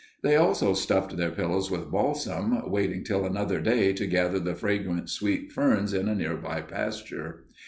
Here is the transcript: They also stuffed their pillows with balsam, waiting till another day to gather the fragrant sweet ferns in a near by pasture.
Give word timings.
They 0.23 0.35
also 0.35 0.73
stuffed 0.73 1.15
their 1.15 1.29
pillows 1.29 1.69
with 1.69 1.91
balsam, 1.91 2.71
waiting 2.71 3.03
till 3.03 3.23
another 3.23 3.61
day 3.61 3.93
to 3.93 4.07
gather 4.07 4.39
the 4.39 4.55
fragrant 4.55 5.11
sweet 5.11 5.51
ferns 5.51 5.93
in 5.93 6.07
a 6.09 6.15
near 6.15 6.37
by 6.37 6.61
pasture. 6.61 7.43